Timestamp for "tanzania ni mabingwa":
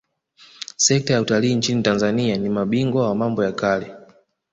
1.83-3.07